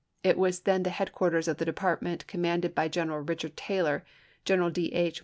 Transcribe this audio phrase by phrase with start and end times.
[0.23, 4.03] It was then the headquarters of the department commanded by General Eichard Taylor,
[4.45, 4.91] General D.
[4.93, 5.19] H.